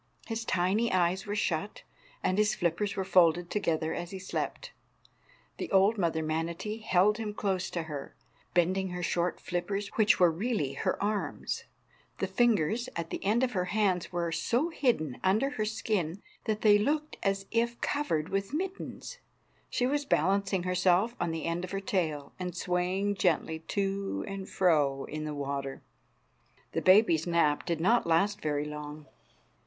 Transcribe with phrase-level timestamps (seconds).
[0.25, 1.83] His tiny eyes were shut,
[2.23, 4.71] and his flippers were folded together as he slept.
[5.57, 8.15] The old mother manatee held him close to her,
[8.55, 11.65] bending her short flippers, which were really her arms.
[12.17, 16.61] The fingers at the ends of her hands were so hidden under the skin that
[16.61, 19.19] they looked as if covered with mittens.
[19.69, 24.49] She was balancing herself on the end of her tail, and swaying gently to and
[24.49, 25.83] fro in the water.
[26.71, 29.05] The baby's nap did not last very long.